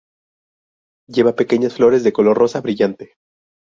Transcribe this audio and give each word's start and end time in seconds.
Lleva 1.07 1.35
pequeñas 1.35 1.75
flores 1.75 2.03
de 2.03 2.11
color 2.11 2.35
rosa 2.35 2.59
brillante. 2.59 3.13